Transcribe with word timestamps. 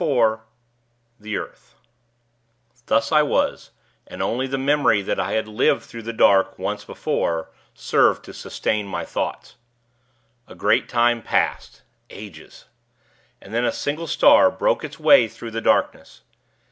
IV 0.01 0.39
THE 1.19 1.37
EARTH 1.37 1.75
Thus 2.87 3.11
I 3.11 3.21
was, 3.21 3.69
and 4.07 4.19
only 4.19 4.47
the 4.47 4.57
memory 4.57 5.03
that 5.03 5.19
I 5.19 5.33
had 5.33 5.47
lived 5.47 5.83
through 5.83 6.01
the 6.01 6.11
dark, 6.11 6.57
once 6.57 6.83
before, 6.83 7.51
served 7.75 8.25
to 8.25 8.33
sustain 8.33 8.87
my 8.87 9.05
thoughts. 9.05 9.57
A 10.47 10.55
great 10.55 10.89
time 10.89 11.21
passed 11.21 11.83
ages. 12.09 12.65
And 13.39 13.53
then 13.53 13.63
a 13.63 13.71
single 13.71 14.07
star 14.07 14.49
broke 14.49 14.83
its 14.83 14.99
way 14.99 15.27
through 15.27 15.51
the 15.51 15.61
darkness. 15.61 16.23